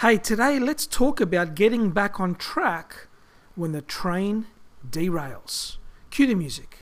Hey, 0.00 0.16
today 0.16 0.60
let's 0.60 0.86
talk 0.86 1.20
about 1.20 1.56
getting 1.56 1.90
back 1.90 2.20
on 2.20 2.36
track 2.36 3.08
when 3.56 3.72
the 3.72 3.82
train 3.82 4.46
derails. 4.88 5.78
Cue 6.10 6.28
the 6.28 6.36
music. 6.36 6.78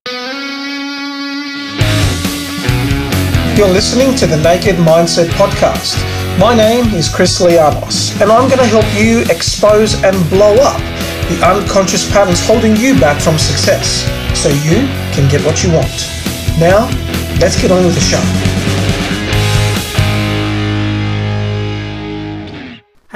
You're 3.57 3.73
listening 3.73 4.15
to 4.17 4.27
the 4.27 4.37
Naked 4.45 4.77
Mindset 4.77 5.29
Podcast. 5.29 5.97
My 6.39 6.55
name 6.55 6.93
is 6.93 7.09
Chris 7.09 7.41
Lianos, 7.41 8.21
and 8.21 8.31
I'm 8.31 8.51
going 8.51 8.61
to 8.61 8.67
help 8.67 8.85
you 8.95 9.23
expose 9.35 9.95
and 10.05 10.15
blow 10.29 10.55
up 10.57 10.79
the 11.31 11.41
unconscious 11.43 12.13
patterns 12.13 12.47
holding 12.47 12.77
you 12.77 13.01
back 13.01 13.19
from 13.23 13.39
success 13.39 14.05
so 14.39 14.51
you 14.51 14.87
can 15.17 15.27
get 15.31 15.43
what 15.43 15.65
you 15.65 15.73
want. 15.73 15.89
Now, 16.61 16.85
let's 17.41 17.59
get 17.59 17.71
on 17.71 17.83
with 17.83 17.95
the 17.95 18.01
show. 18.03 18.66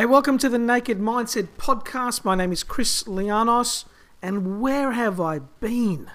Hey, 0.01 0.07
welcome 0.07 0.39
to 0.39 0.49
the 0.49 0.59
Naked 0.59 0.99
Mindset 0.99 1.49
Podcast. 1.59 2.25
My 2.25 2.35
name 2.35 2.53
is 2.53 2.63
Chris 2.63 3.03
Lianos, 3.03 3.85
and 4.23 4.59
where 4.59 4.93
have 4.93 5.21
I 5.21 5.41
been? 5.41 6.11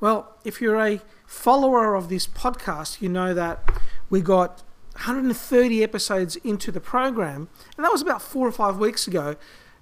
Well, 0.00 0.38
if 0.42 0.62
you're 0.62 0.80
a 0.80 1.02
follower 1.26 1.94
of 1.94 2.08
this 2.08 2.26
podcast, 2.26 3.02
you 3.02 3.10
know 3.10 3.34
that 3.34 3.62
we 4.08 4.22
got 4.22 4.62
130 4.92 5.82
episodes 5.82 6.36
into 6.36 6.72
the 6.72 6.80
program, 6.80 7.50
and 7.76 7.84
that 7.84 7.92
was 7.92 8.00
about 8.00 8.22
four 8.22 8.48
or 8.48 8.52
five 8.52 8.78
weeks 8.78 9.06
ago. 9.06 9.36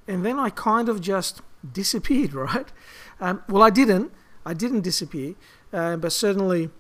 And 0.09 0.27
then 0.27 0.41
I 0.41 0.51
kind 0.51 0.89
of 0.89 1.01
just 1.01 1.41
disappeared, 1.73 2.35
right? 2.35 2.73
Um, 3.21 3.45
well, 3.49 3.63
I 3.63 3.71
didn't. 3.71 4.11
I 4.45 4.53
didn't 4.53 4.81
disappear, 4.81 5.37
uh, 5.73 5.97
but 5.97 6.11
certainly 6.11 6.71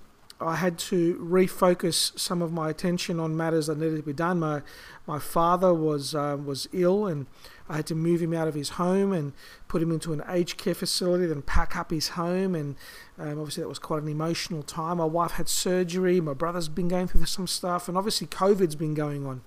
I 0.40 0.54
had 0.56 0.78
to 0.78 1.16
refocus 1.16 2.16
some 2.16 2.42
of 2.42 2.52
my 2.52 2.70
attention 2.70 3.18
on 3.18 3.36
matters 3.36 3.66
that 3.66 3.78
needed 3.78 3.96
to 3.96 4.02
be 4.02 4.12
done. 4.12 4.38
My 4.38 4.62
my 5.06 5.18
father 5.18 5.74
was 5.74 6.14
uh, 6.14 6.36
was 6.42 6.68
ill, 6.72 7.06
and 7.06 7.26
I 7.68 7.76
had 7.76 7.86
to 7.86 7.96
move 7.96 8.22
him 8.22 8.32
out 8.32 8.46
of 8.46 8.54
his 8.54 8.70
home 8.70 9.12
and 9.12 9.32
put 9.66 9.82
him 9.82 9.90
into 9.90 10.12
an 10.12 10.22
aged 10.28 10.56
care 10.56 10.74
facility, 10.74 11.26
then 11.26 11.42
pack 11.42 11.76
up 11.76 11.90
his 11.90 12.10
home, 12.10 12.54
and 12.54 12.76
um, 13.18 13.40
obviously 13.40 13.64
that 13.64 13.68
was 13.68 13.80
quite 13.80 14.02
an 14.02 14.08
emotional 14.08 14.62
time. 14.62 14.98
My 14.98 15.04
wife 15.04 15.32
had 15.32 15.48
surgery. 15.48 16.20
My 16.20 16.34
brother's 16.34 16.68
been 16.68 16.88
going 16.88 17.08
through 17.08 17.24
some 17.26 17.48
stuff, 17.48 17.88
and 17.88 17.98
obviously 17.98 18.28
COVID's 18.28 18.76
been 18.76 18.94
going 18.94 19.26
on. 19.26 19.42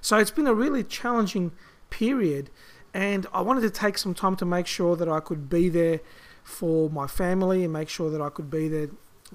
So 0.00 0.16
it's 0.16 0.30
been 0.30 0.46
a 0.46 0.54
really 0.54 0.82
challenging 0.82 1.52
period, 1.90 2.48
and 2.94 3.26
I 3.34 3.42
wanted 3.42 3.60
to 3.62 3.70
take 3.70 3.98
some 3.98 4.14
time 4.14 4.36
to 4.36 4.46
make 4.46 4.66
sure 4.66 4.96
that 4.96 5.08
I 5.08 5.20
could 5.20 5.50
be 5.50 5.68
there 5.68 6.00
for 6.42 6.88
my 6.88 7.06
family 7.06 7.62
and 7.62 7.72
make 7.72 7.90
sure 7.90 8.10
that 8.10 8.22
I 8.22 8.30
could 8.30 8.50
be 8.50 8.68
there 8.68 8.88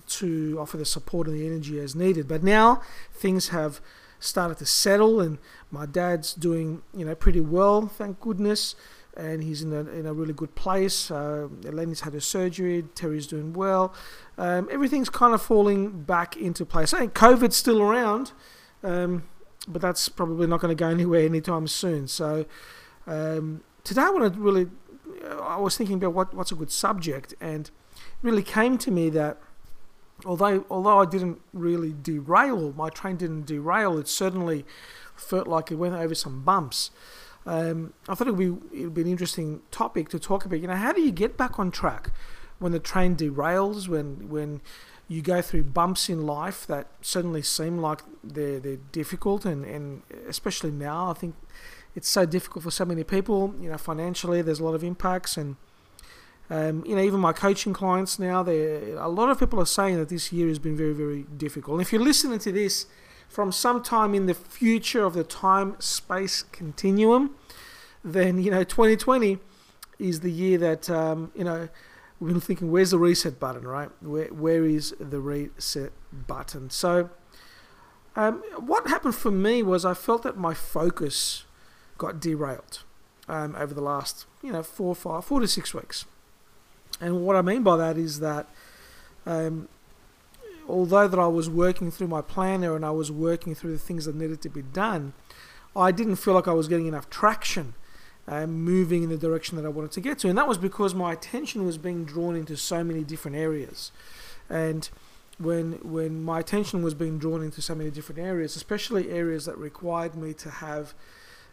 to 0.07 0.57
offer 0.59 0.77
the 0.77 0.85
support 0.85 1.27
and 1.27 1.35
the 1.35 1.45
energy 1.45 1.79
as 1.79 1.95
needed. 1.95 2.27
But 2.27 2.43
now 2.43 2.81
things 3.13 3.49
have 3.49 3.81
started 4.19 4.57
to 4.57 4.65
settle, 4.65 5.21
and 5.21 5.37
my 5.71 5.85
dad's 5.85 6.33
doing 6.33 6.81
you 6.93 7.05
know 7.05 7.15
pretty 7.15 7.41
well, 7.41 7.87
thank 7.87 8.19
goodness, 8.19 8.75
and 9.15 9.43
he's 9.43 9.61
in 9.61 9.73
a 9.73 9.81
in 9.91 10.05
a 10.05 10.13
really 10.13 10.33
good 10.33 10.55
place. 10.55 11.09
Uh, 11.09 11.47
had 11.63 12.13
her 12.13 12.19
surgery, 12.19 12.83
Terry's 12.95 13.27
doing 13.27 13.53
well. 13.53 13.93
Um, 14.37 14.67
everything's 14.71 15.09
kind 15.09 15.33
of 15.33 15.41
falling 15.41 16.03
back 16.03 16.35
into 16.37 16.65
place. 16.65 16.93
I 16.93 16.99
think 16.99 17.13
COVID's 17.13 17.55
still 17.55 17.81
around, 17.81 18.33
um, 18.83 19.23
but 19.67 19.81
that's 19.81 20.09
probably 20.09 20.47
not 20.47 20.59
going 20.59 20.75
to 20.75 20.79
go 20.79 20.89
anywhere 20.89 21.25
anytime 21.25 21.67
soon. 21.67 22.07
So 22.07 22.45
um, 23.07 23.63
today 23.83 24.01
I 24.01 24.09
want 24.09 24.33
to 24.33 24.39
really, 24.39 24.67
I 25.41 25.57
was 25.57 25.77
thinking 25.77 25.97
about 25.97 26.13
what 26.13 26.33
what's 26.33 26.51
a 26.51 26.55
good 26.55 26.71
subject, 26.71 27.33
and 27.39 27.67
it 27.67 28.21
really 28.21 28.43
came 28.43 28.77
to 28.79 28.91
me 28.91 29.09
that 29.11 29.39
although 30.23 30.65
although 30.69 30.99
I 30.99 31.05
didn't 31.05 31.41
really 31.53 31.93
derail, 32.01 32.73
my 32.73 32.89
train 32.89 33.17
didn't 33.17 33.45
derail. 33.45 33.97
It 33.97 34.07
certainly 34.07 34.65
felt 35.15 35.47
like 35.47 35.71
it 35.71 35.75
went 35.75 35.95
over 35.95 36.15
some 36.15 36.43
bumps. 36.43 36.91
Um, 37.45 37.93
I 38.07 38.15
thought 38.15 38.27
it 38.27 38.35
would 38.35 38.69
be 38.71 38.79
it'd 38.79 38.93
be 38.93 39.01
an 39.01 39.07
interesting 39.07 39.61
topic 39.71 40.09
to 40.09 40.19
talk 40.19 40.45
about. 40.45 40.59
You 40.59 40.67
know, 40.67 40.75
how 40.75 40.93
do 40.93 41.01
you 41.01 41.11
get 41.11 41.37
back 41.37 41.59
on 41.59 41.71
track 41.71 42.11
when 42.59 42.71
the 42.71 42.79
train 42.79 43.15
derails? 43.15 43.87
When 43.87 44.29
when 44.29 44.61
you 45.07 45.21
go 45.21 45.41
through 45.41 45.63
bumps 45.63 46.09
in 46.09 46.25
life 46.25 46.65
that 46.65 46.87
certainly 47.01 47.41
seem 47.41 47.77
like 47.79 48.01
they're 48.23 48.59
they're 48.59 48.79
difficult, 48.91 49.45
and 49.45 49.65
and 49.65 50.01
especially 50.27 50.71
now, 50.71 51.11
I 51.11 51.13
think 51.13 51.35
it's 51.95 52.09
so 52.09 52.25
difficult 52.25 52.63
for 52.63 52.71
so 52.71 52.85
many 52.85 53.03
people. 53.03 53.53
You 53.61 53.69
know, 53.69 53.77
financially, 53.77 54.41
there's 54.41 54.59
a 54.59 54.63
lot 54.63 54.75
of 54.75 54.83
impacts 54.83 55.37
and 55.37 55.55
um, 56.49 56.83
you 56.85 56.95
know, 56.95 57.01
even 57.01 57.19
my 57.19 57.33
coaching 57.33 57.73
clients 57.73 58.19
now, 58.19 58.45
a 58.47 59.09
lot 59.09 59.29
of 59.29 59.39
people 59.39 59.59
are 59.59 59.65
saying 59.65 59.97
that 59.97 60.09
this 60.09 60.31
year 60.31 60.47
has 60.47 60.59
been 60.59 60.77
very, 60.77 60.93
very 60.93 61.23
difficult. 61.23 61.75
And 61.75 61.81
if 61.81 61.91
you're 61.91 62.03
listening 62.03 62.39
to 62.39 62.51
this 62.51 62.85
from 63.27 63.51
sometime 63.51 64.13
in 64.13 64.27
the 64.27 64.33
future 64.33 65.03
of 65.03 65.13
the 65.13 65.23
time 65.23 65.75
space 65.79 66.43
continuum, 66.43 67.35
then 68.03 68.41
you 68.41 68.51
know 68.51 68.63
2020 68.63 69.39
is 69.97 70.19
the 70.19 70.31
year 70.31 70.57
that 70.59 70.89
um, 70.89 71.31
you 71.35 71.43
know 71.43 71.67
we've 72.19 72.33
been 72.33 72.41
thinking, 72.41 72.71
where's 72.71 72.91
the 72.91 72.99
reset 72.99 73.39
button, 73.39 73.67
right? 73.67 73.89
Where 74.01 74.27
where 74.27 74.65
is 74.65 74.93
the 74.99 75.19
reset 75.19 75.91
button? 76.11 76.69
So, 76.69 77.09
um, 78.15 78.43
what 78.57 78.87
happened 78.87 79.15
for 79.15 79.31
me 79.31 79.63
was 79.63 79.83
I 79.83 79.93
felt 79.95 80.23
that 80.23 80.37
my 80.37 80.53
focus 80.53 81.45
got 81.97 82.19
derailed 82.19 82.83
um, 83.27 83.55
over 83.57 83.73
the 83.73 83.81
last 83.81 84.25
you 84.43 84.51
know 84.51 84.63
four, 84.63 84.93
five, 84.95 85.25
four 85.25 85.39
to 85.39 85.47
six 85.47 85.73
weeks. 85.73 86.05
And 87.01 87.25
what 87.25 87.35
I 87.35 87.41
mean 87.41 87.63
by 87.63 87.77
that 87.77 87.97
is 87.97 88.19
that 88.19 88.47
um, 89.25 89.67
although 90.67 91.07
that 91.07 91.19
I 91.19 91.27
was 91.27 91.49
working 91.49 91.91
through 91.91 92.07
my 92.07 92.21
planner 92.21 92.75
and 92.75 92.85
I 92.85 92.91
was 92.91 93.11
working 93.11 93.55
through 93.55 93.73
the 93.73 93.79
things 93.79 94.05
that 94.05 94.15
needed 94.15 94.41
to 94.41 94.49
be 94.49 94.61
done, 94.61 95.13
I 95.75 95.91
didn't 95.91 96.15
feel 96.17 96.33
like 96.33 96.47
I 96.47 96.53
was 96.53 96.67
getting 96.67 96.87
enough 96.87 97.09
traction 97.09 97.73
uh, 98.27 98.47
moving 98.47 99.03
in 99.03 99.09
the 99.09 99.17
direction 99.17 99.57
that 99.57 99.65
I 99.65 99.69
wanted 99.69 99.91
to 99.91 100.01
get 100.01 100.19
to. 100.19 100.29
And 100.29 100.37
that 100.37 100.47
was 100.47 100.57
because 100.57 100.95
my 100.95 101.13
attention 101.13 101.65
was 101.65 101.77
being 101.77 102.05
drawn 102.05 102.35
into 102.35 102.57
so 102.57 102.83
many 102.83 103.03
different 103.03 103.37
areas. 103.37 103.91
And 104.49 104.89
when 105.37 105.73
when 105.83 106.23
my 106.23 106.39
attention 106.39 106.81
was 106.81 106.93
being 106.93 107.17
drawn 107.19 107.43
into 107.43 107.61
so 107.61 107.75
many 107.75 107.91
different 107.91 108.19
areas, 108.21 108.55
especially 108.55 109.09
areas 109.11 109.45
that 109.45 109.57
required 109.57 110.15
me 110.15 110.33
to 110.35 110.49
have 110.49 110.93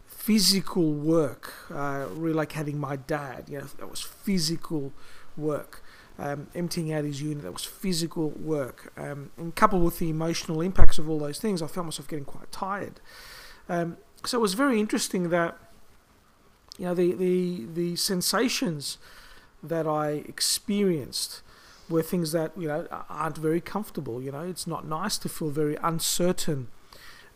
physical 0.06 0.92
work, 0.92 1.52
uh, 1.70 2.06
relocating 2.14 2.74
my 2.74 2.96
dad, 2.96 3.44
you 3.48 3.58
know, 3.58 3.66
that 3.78 3.90
was 3.90 4.00
physical 4.00 4.92
work. 5.36 5.82
Um, 6.18 6.48
emptying 6.54 6.92
out 6.92 7.04
his 7.04 7.22
unit, 7.22 7.42
that 7.42 7.52
was 7.52 7.64
physical 7.64 8.30
work. 8.30 8.92
Um, 8.96 9.30
and 9.36 9.54
coupled 9.54 9.82
with 9.82 9.98
the 9.98 10.10
emotional 10.10 10.60
impacts 10.60 10.98
of 10.98 11.08
all 11.08 11.18
those 11.18 11.38
things, 11.38 11.62
I 11.62 11.66
found 11.66 11.86
myself 11.86 12.06
getting 12.06 12.26
quite 12.26 12.52
tired. 12.52 13.00
Um, 13.68 13.96
so 14.24 14.38
it 14.38 14.42
was 14.42 14.54
very 14.54 14.78
interesting 14.78 15.30
that, 15.30 15.58
you 16.78 16.84
know, 16.84 16.94
the, 16.94 17.14
the, 17.14 17.66
the 17.74 17.96
sensations 17.96 18.98
that 19.62 19.86
I 19.86 20.22
experienced 20.28 21.42
were 21.88 22.02
things 22.02 22.32
that, 22.32 22.52
you 22.56 22.68
know, 22.68 22.86
aren't 23.08 23.38
very 23.38 23.60
comfortable. 23.60 24.22
You 24.22 24.32
know, 24.32 24.40
it's 24.40 24.66
not 24.66 24.86
nice 24.86 25.18
to 25.18 25.28
feel 25.28 25.50
very 25.50 25.76
uncertain 25.82 26.68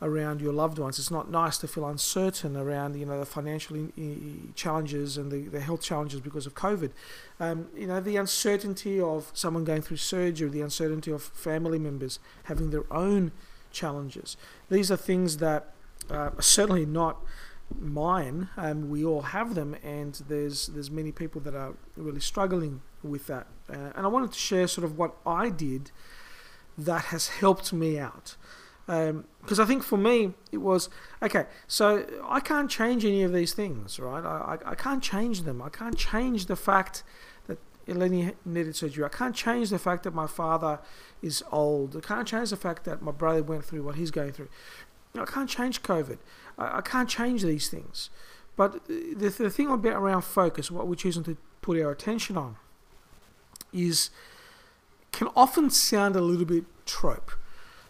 around 0.03 0.41
your 0.41 0.53
loved 0.53 0.79
ones. 0.79 0.99
It's 0.99 1.11
not 1.11 1.31
nice 1.31 1.57
to 1.59 1.69
feel 1.69 1.87
uncertain 1.87 2.57
around 2.57 2.97
you 2.97 3.07
know 3.07 3.19
the 3.19 3.27
financial 3.27 3.77
in, 3.77 4.53
challenges 4.55 5.17
and 5.17 5.31
the, 5.31 5.49
the 5.49 5.61
health 5.61 5.83
challenges 5.83 6.21
because 6.21 6.47
of 6.47 6.55
COVID. 6.55 6.91
Um, 7.41 7.69
you 7.75 7.87
know 7.87 8.01
the 8.01 8.17
uncertainty 8.17 9.01
of 9.01 9.31
someone 9.33 9.65
going 9.65 9.83
through 9.83 9.99
surgery, 9.99 10.49
the 10.49 10.61
uncertainty 10.61 11.11
of 11.11 11.23
family 11.23 11.79
members 11.79 12.19
having 12.45 12.71
their 12.71 12.85
own 12.93 13.33
challenges. 13.71 14.37
These 14.71 14.91
are 14.91 14.97
things 14.97 15.39
that 15.39 15.73
uh, 16.11 16.31
are 16.37 16.43
certainly 16.43 16.87
not 16.87 17.19
mine. 17.79 18.49
Um, 18.57 18.91
we 18.91 19.05
all 19.05 19.23
have 19.23 19.55
them, 19.55 19.77
and 19.83 20.15
there's 20.29 20.69
there's 20.69 20.91
many 20.91 21.13
people 21.13 21.41
that 21.43 21.55
are 21.55 21.75
really 21.97 22.21
struggling 22.21 22.83
with 23.03 23.27
that. 23.27 23.47
Uh, 23.71 23.93
and 23.95 24.07
I 24.07 24.09
wanted 24.09 24.33
to 24.33 24.39
share 24.39 24.67
sort 24.67 24.85
of 24.85 24.99
what 24.99 25.17
I 25.27 25.49
did 25.49 25.91
that 26.79 27.07
has 27.07 27.29
helped 27.29 27.73
me 27.73 27.99
out. 27.99 28.37
Because 28.87 29.59
um, 29.59 29.61
I 29.61 29.65
think 29.65 29.83
for 29.83 29.97
me, 29.97 30.35
it 30.53 30.59
was 30.59 30.89
okay, 31.21 31.47
so 31.67 32.07
I 32.25 32.39
can't 32.39 32.71
change 32.71 33.05
any 33.05 33.25
of 33.25 33.33
these 33.33 33.53
things, 33.53 33.99
right? 33.99 34.25
I, 34.25 34.59
I, 34.65 34.71
I 34.71 34.75
can't 34.77 35.03
change 35.03 35.43
them. 35.43 35.61
I 35.61 35.71
can't 35.71 35.97
change 35.97 36.47
the 36.47 36.55
fact 36.55 37.03
that 37.49 37.59
Eleni 37.89 38.35
needed 38.45 38.77
surgery. 38.77 39.05
I 39.05 39.09
can't 39.09 39.35
change 39.35 39.71
the 39.71 39.79
fact 39.81 40.05
that 40.05 40.15
my 40.15 40.29
father 40.29 40.79
is 41.21 41.43
old. 41.51 41.97
I 41.97 42.01
can't 42.01 42.29
change 42.29 42.51
the 42.51 42.57
fact 42.57 42.85
that 42.85 43.03
my 43.03 43.11
brother 43.11 43.43
went 43.43 43.65
through 43.65 43.83
what 43.83 43.97
he's 43.97 44.13
going 44.13 44.33
through. 44.33 44.49
I 45.19 45.25
can't 45.25 45.51
change 45.51 45.83
COVID. 45.83 46.19
I, 46.57 46.79
I 46.79 46.81
can't 46.81 47.09
change 47.09 47.43
these 47.43 47.69
things. 47.69 48.11
But 48.55 48.87
the, 48.87 49.29
the 49.29 49.51
thing 49.51 49.71
about 49.71 49.95
around 49.95 50.23
focus, 50.23 50.71
what 50.71 50.87
we're 50.87 50.95
choosing 50.95 51.25
to 51.25 51.37
put 51.61 51.81
our 51.81 51.91
attention 51.91 52.37
on, 52.37 52.57
is 53.73 54.11
can 55.13 55.29
often 55.35 55.71
sound 55.71 56.15
a 56.15 56.21
little 56.21 56.45
bit 56.45 56.65
trope. 56.85 57.33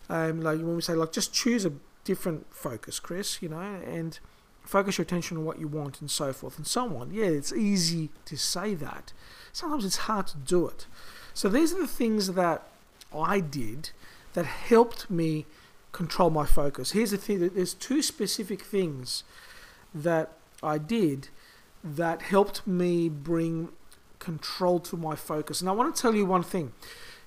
Um, 0.09 0.41
like 0.41 0.59
when 0.59 0.77
we 0.77 0.83
say, 0.83 0.95
like, 0.95 1.13
just 1.13 1.33
choose 1.33 1.65
a 1.65 1.73
different 2.05 2.47
focus, 2.55 3.01
Chris, 3.01 3.43
you 3.43 3.49
know, 3.49 3.61
and 3.61 4.19
focus 4.63 4.99
your 4.99 5.05
attention 5.05 5.37
on 5.37 5.45
what 5.45 5.59
you 5.59 5.69
want 5.69 6.01
and 6.01 6.11
so 6.11 6.33
forth 6.33 6.57
and 6.57 6.67
so 6.67 6.97
on. 6.97 7.13
Yeah, 7.13 7.27
it's 7.27 7.53
easy 7.53 8.11
to 8.25 8.37
say 8.37 8.75
that. 8.75 9.13
Sometimes 9.53 9.85
it's 9.85 9.97
hard 9.97 10.27
to 10.29 10.37
do 10.39 10.69
it. 10.69 10.87
So 11.35 11.49
these 11.49 11.73
are 11.73 11.81
the 11.81 11.87
things 11.87 12.33
that 12.33 12.63
I 13.15 13.41
did 13.41 13.91
that 14.35 14.47
helped 14.47 15.11
me 15.11 15.47
control 15.93 16.31
my 16.31 16.45
focus. 16.47 16.93
Here's 16.93 17.11
the 17.11 17.17
thing: 17.17 17.49
there's 17.49 17.75
two 17.75 18.03
specific 18.03 18.63
things 18.63 19.25
that 19.95 20.33
I 20.63 20.79
did 20.79 21.29
that 21.83 22.23
helped 22.23 22.67
me 22.67 23.09
bring 23.09 23.71
control 24.19 24.81
to 24.81 24.97
my 24.97 25.15
focus. 25.15 25.61
And 25.61 25.71
I 25.71 25.73
want 25.73 25.95
to 25.95 26.01
tell 26.01 26.15
you 26.15 26.27
one 26.27 26.43
thing 26.43 26.73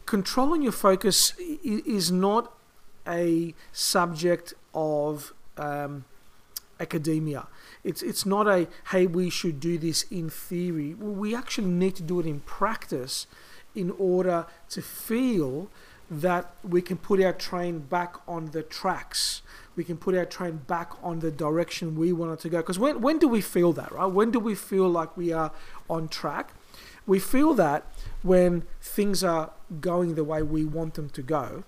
controlling 0.06 0.62
your 0.64 0.72
focus 0.72 1.34
is 1.40 2.12
not 2.12 2.52
a 3.10 3.54
subject 3.74 4.54
of 4.74 5.34
um, 5.58 6.06
academia. 6.80 7.48
It's 7.84 8.02
it's 8.02 8.26
not 8.26 8.48
a 8.48 8.68
hey 8.92 9.08
we 9.08 9.30
should 9.30 9.60
do 9.60 9.78
this 9.78 10.04
in 10.04 10.30
theory. 10.30 10.94
We 10.94 11.36
actually 11.36 11.68
need 11.68 11.96
to 11.96 12.04
do 12.04 12.20
it 12.20 12.26
in 12.26 12.42
practice 12.42 13.28
in 13.76 13.92
order 13.98 14.46
to 14.70 14.82
feel 14.82 15.70
that 16.12 16.54
we 16.64 16.82
can 16.82 16.98
put 16.98 17.22
our 17.22 17.34
train 17.34 17.80
back 17.80 18.16
on 18.28 18.48
the 18.52 18.64
tracks. 18.64 19.42
We 19.76 19.84
can 19.84 19.98
put 19.98 20.16
our 20.16 20.26
train 20.26 20.62
back 20.68 20.92
on 21.04 21.20
the 21.20 21.30
direction 21.30 21.96
we 21.96 22.12
want 22.12 22.34
it 22.34 22.40
to 22.42 22.50
go. 22.50 22.58
Because 22.58 22.80
when, 22.80 23.00
when 23.02 23.20
do 23.20 23.28
we 23.28 23.42
feel 23.42 23.74
that, 23.74 23.92
right? 23.92 24.08
When 24.08 24.32
do 24.32 24.40
we 24.40 24.56
feel 24.56 24.90
like 24.90 25.16
we 25.16 25.32
are 25.32 25.52
on 25.90 26.08
track? 26.08 26.54
We 27.06 27.20
feel 27.20 27.54
that 27.56 27.86
when 28.24 28.64
things 28.82 29.24
are 29.24 29.52
going 29.80 30.16
the 30.16 30.24
way 30.24 30.42
we 30.42 30.66
want 30.66 30.96
them 30.96 31.10
to 31.12 31.22
go, 31.22 31.64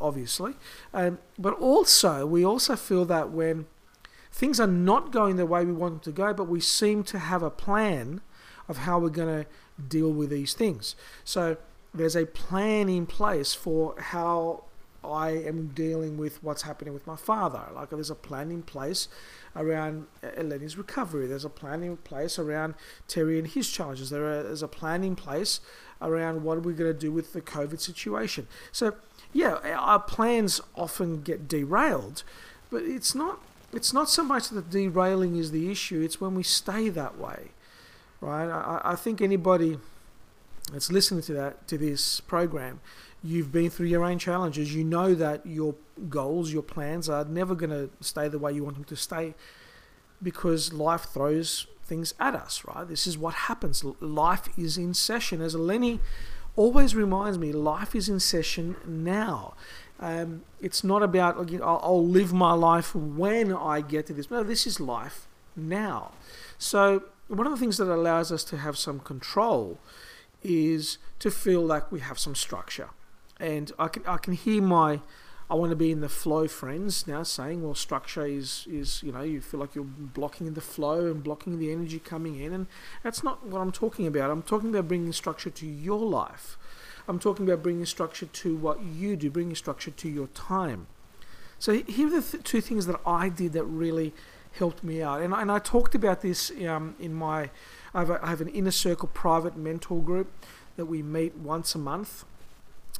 obviously. 0.00 0.54
Um, 0.92 1.18
but 1.38 1.54
also, 1.54 2.26
we 2.26 2.44
also 2.44 2.76
feel 2.76 3.04
that 3.06 3.30
when 3.30 3.66
things 4.32 4.60
are 4.60 4.66
not 4.66 5.12
going 5.12 5.36
the 5.36 5.46
way 5.46 5.64
we 5.64 5.72
want 5.72 6.02
them 6.02 6.12
to 6.12 6.16
go, 6.16 6.32
but 6.32 6.44
we 6.44 6.60
seem 6.60 7.02
to 7.04 7.18
have 7.18 7.42
a 7.42 7.50
plan 7.50 8.20
of 8.68 8.78
how 8.78 8.98
we're 8.98 9.08
going 9.08 9.44
to 9.44 9.50
deal 9.88 10.12
with 10.12 10.30
these 10.30 10.54
things. 10.54 10.94
So 11.24 11.56
there's 11.92 12.16
a 12.16 12.26
plan 12.26 12.88
in 12.88 13.06
place 13.06 13.54
for 13.54 14.00
how 14.00 14.64
I 15.02 15.30
am 15.30 15.68
dealing 15.68 16.18
with 16.18 16.42
what's 16.42 16.62
happening 16.62 16.92
with 16.92 17.06
my 17.06 17.16
father. 17.16 17.62
Like 17.74 17.90
there's 17.90 18.10
a 18.10 18.14
plan 18.14 18.50
in 18.50 18.62
place 18.62 19.08
around 19.56 20.06
uh, 20.22 20.28
Eleni's 20.36 20.76
recovery. 20.76 21.26
There's 21.26 21.44
a 21.44 21.50
plan 21.50 21.82
in 21.82 21.96
place 21.98 22.38
around 22.38 22.74
Terry 23.08 23.38
and 23.38 23.48
his 23.48 23.70
challenges. 23.70 24.10
There 24.10 24.30
is 24.46 24.62
a 24.62 24.68
plan 24.68 25.02
in 25.02 25.16
place 25.16 25.60
around 26.02 26.42
what 26.42 26.58
are 26.58 26.60
we're 26.60 26.74
going 26.74 26.92
to 26.92 26.98
do 26.98 27.12
with 27.12 27.32
the 27.32 27.40
COVID 27.40 27.80
situation. 27.80 28.46
So 28.72 28.94
yeah, 29.32 29.58
our 29.78 30.00
plans 30.00 30.60
often 30.74 31.22
get 31.22 31.48
derailed, 31.48 32.22
but 32.70 32.82
it's 32.82 33.14
not. 33.14 33.40
It's 33.72 33.92
not 33.92 34.10
so 34.10 34.24
much 34.24 34.48
that 34.48 34.70
derailing 34.70 35.36
is 35.36 35.52
the 35.52 35.70
issue. 35.70 36.00
It's 36.00 36.20
when 36.20 36.34
we 36.34 36.42
stay 36.42 36.88
that 36.88 37.18
way, 37.18 37.52
right? 38.20 38.50
I, 38.50 38.80
I 38.82 38.96
think 38.96 39.20
anybody 39.20 39.78
that's 40.72 40.90
listening 40.90 41.22
to 41.22 41.32
that 41.34 41.68
to 41.68 41.78
this 41.78 42.20
program, 42.20 42.80
you've 43.22 43.52
been 43.52 43.70
through 43.70 43.86
your 43.86 44.04
own 44.04 44.18
challenges. 44.18 44.74
You 44.74 44.84
know 44.84 45.14
that 45.14 45.44
your 45.46 45.74
goals, 46.08 46.52
your 46.52 46.62
plans 46.62 47.08
are 47.08 47.24
never 47.24 47.54
going 47.54 47.70
to 47.70 47.90
stay 48.00 48.28
the 48.28 48.38
way 48.38 48.52
you 48.52 48.64
want 48.64 48.76
them 48.76 48.84
to 48.84 48.96
stay 48.96 49.34
because 50.22 50.72
life 50.72 51.04
throws 51.04 51.66
things 51.84 52.14
at 52.20 52.34
us, 52.34 52.64
right? 52.64 52.86
This 52.86 53.06
is 53.06 53.18
what 53.18 53.34
happens. 53.34 53.84
Life 54.00 54.48
is 54.58 54.78
in 54.78 54.94
session. 54.94 55.40
As 55.40 55.54
Lenny 55.54 56.00
always 56.56 56.94
reminds 56.94 57.38
me, 57.38 57.52
life 57.52 57.94
is 57.94 58.08
in 58.08 58.20
session 58.20 58.76
now. 58.86 59.54
Um, 59.98 60.42
it's 60.60 60.82
not 60.82 61.02
about, 61.02 61.50
you 61.50 61.62
I'll, 61.62 61.80
I'll 61.82 62.06
live 62.06 62.32
my 62.32 62.52
life 62.52 62.94
when 62.94 63.52
I 63.52 63.82
get 63.82 64.06
to 64.06 64.14
this. 64.14 64.30
No, 64.30 64.42
this 64.42 64.66
is 64.66 64.80
life 64.80 65.26
now. 65.54 66.12
So, 66.58 67.02
one 67.28 67.46
of 67.46 67.52
the 67.52 67.58
things 67.58 67.76
that 67.76 67.92
allows 67.92 68.32
us 68.32 68.42
to 68.44 68.56
have 68.56 68.76
some 68.76 68.98
control 68.98 69.78
is 70.42 70.98
to 71.20 71.30
feel 71.30 71.60
like 71.60 71.92
we 71.92 72.00
have 72.00 72.18
some 72.18 72.34
structure. 72.34 72.88
And 73.40 73.72
I 73.78 73.88
can 73.88 74.04
I 74.06 74.18
can 74.18 74.34
hear 74.34 74.62
my 74.62 75.00
I 75.50 75.54
want 75.54 75.70
to 75.70 75.76
be 75.76 75.90
in 75.90 76.00
the 76.00 76.08
flow 76.08 76.46
friends 76.46 77.08
now 77.08 77.24
saying, 77.24 77.64
well, 77.64 77.74
structure 77.74 78.24
is 78.24 78.68
is 78.70 79.02
you 79.02 79.10
know 79.10 79.22
you 79.22 79.40
feel 79.40 79.58
like 79.58 79.74
you're 79.74 79.84
blocking 79.84 80.54
the 80.54 80.60
flow 80.60 81.06
and 81.06 81.24
blocking 81.24 81.58
the 81.58 81.72
energy 81.72 81.98
coming 81.98 82.38
in, 82.38 82.52
and 82.52 82.66
that's 83.02 83.24
not 83.24 83.44
what 83.44 83.60
I'm 83.60 83.72
talking 83.72 84.06
about. 84.06 84.30
I'm 84.30 84.42
talking 84.42 84.70
about 84.70 84.86
bringing 84.86 85.12
structure 85.12 85.50
to 85.50 85.66
your 85.66 85.98
life. 85.98 86.56
I'm 87.08 87.18
talking 87.18 87.48
about 87.48 87.64
bringing 87.64 87.84
structure 87.86 88.26
to 88.26 88.56
what 88.56 88.80
you 88.84 89.16
do, 89.16 89.28
bringing 89.28 89.56
structure 89.56 89.90
to 89.90 90.08
your 90.08 90.28
time. 90.28 90.86
So 91.58 91.82
here 91.82 92.06
are 92.06 92.10
the 92.10 92.22
th- 92.22 92.44
two 92.44 92.60
things 92.60 92.86
that 92.86 93.00
I 93.04 93.28
did 93.28 93.52
that 93.54 93.64
really 93.64 94.14
helped 94.52 94.84
me 94.84 95.02
out, 95.02 95.20
and 95.20 95.34
and 95.34 95.50
I 95.50 95.58
talked 95.58 95.96
about 95.96 96.20
this 96.20 96.52
um, 96.64 96.94
in 97.00 97.12
my 97.12 97.50
I 97.92 97.98
have, 97.98 98.10
a, 98.10 98.24
I 98.24 98.28
have 98.28 98.40
an 98.40 98.48
inner 98.48 98.70
circle 98.70 99.10
private 99.12 99.56
mentor 99.56 100.00
group 100.00 100.30
that 100.76 100.86
we 100.86 101.02
meet 101.02 101.36
once 101.36 101.74
a 101.74 101.78
month, 101.78 102.24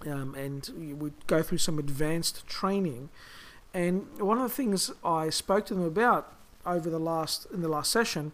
um, 0.06 0.35
and 0.35 0.99
we 0.99 1.11
go 1.26 1.43
through 1.43 1.58
some 1.58 1.79
advanced 1.79 2.47
training. 2.47 3.11
And 3.73 4.06
one 4.19 4.38
of 4.38 4.49
the 4.49 4.55
things 4.55 4.91
I 5.05 5.31
spoke 5.31 5.67
to 5.67 5.75
them 5.75 5.85
about 5.85 6.32
over 6.67 6.91
the 6.91 6.99
last 6.99 7.47
in 7.52 7.62
the 7.62 7.69
last 7.69 7.91
session 7.91 8.32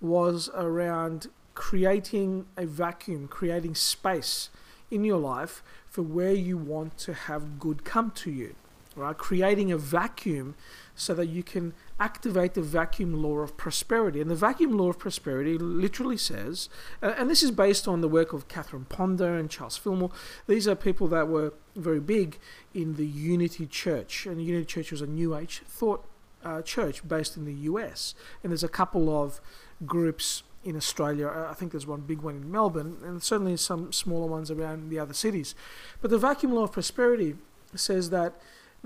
was 0.00 0.50
around 0.54 1.28
creating 1.54 2.46
a 2.56 2.66
vacuum, 2.66 3.28
creating 3.28 3.74
space 3.74 4.50
in 4.90 5.04
your 5.04 5.18
life 5.18 5.62
for 5.88 6.02
where 6.02 6.32
you 6.32 6.56
want 6.56 6.98
to 6.98 7.14
have 7.14 7.58
good 7.58 7.84
come 7.84 8.10
to 8.10 8.30
you. 8.30 8.54
Right? 8.96 9.16
Creating 9.16 9.70
a 9.70 9.76
vacuum 9.78 10.54
so 10.94 11.12
that 11.14 11.26
you 11.26 11.42
can 11.42 11.74
activate 12.00 12.54
the 12.54 12.62
vacuum 12.62 13.22
law 13.22 13.38
of 13.40 13.56
prosperity. 13.56 14.20
And 14.22 14.30
the 14.30 14.34
vacuum 14.34 14.76
law 14.76 14.88
of 14.88 14.98
prosperity 14.98 15.58
literally 15.58 16.16
says, 16.16 16.70
uh, 17.02 17.14
and 17.18 17.28
this 17.28 17.42
is 17.42 17.50
based 17.50 17.86
on 17.86 18.00
the 18.00 18.08
work 18.08 18.32
of 18.32 18.48
Catherine 18.48 18.86
Ponder 18.86 19.36
and 19.36 19.50
Charles 19.50 19.76
Fillmore. 19.76 20.10
These 20.46 20.66
are 20.66 20.74
people 20.74 21.06
that 21.08 21.28
were 21.28 21.52
very 21.76 22.00
big 22.00 22.38
in 22.72 22.96
the 22.96 23.06
Unity 23.06 23.66
Church, 23.66 24.24
and 24.24 24.38
the 24.38 24.44
Unity 24.44 24.64
Church 24.64 24.90
was 24.90 25.02
a 25.02 25.06
New 25.06 25.36
Age 25.36 25.62
thought 25.66 26.06
uh, 26.42 26.62
church 26.62 27.06
based 27.06 27.36
in 27.36 27.44
the 27.44 27.54
US. 27.70 28.14
And 28.42 28.50
there's 28.50 28.64
a 28.64 28.68
couple 28.68 29.22
of 29.22 29.40
groups 29.84 30.42
in 30.64 30.76
Australia. 30.76 31.28
I 31.48 31.54
think 31.54 31.72
there's 31.72 31.86
one 31.86 32.00
big 32.00 32.22
one 32.22 32.36
in 32.36 32.50
Melbourne, 32.50 32.98
and 33.04 33.22
certainly 33.22 33.56
some 33.56 33.92
smaller 33.92 34.26
ones 34.26 34.50
around 34.50 34.90
the 34.90 34.98
other 34.98 35.14
cities. 35.14 35.54
But 36.00 36.10
the 36.10 36.18
vacuum 36.18 36.54
law 36.54 36.64
of 36.64 36.72
prosperity 36.72 37.36
says 37.74 38.10
that 38.10 38.40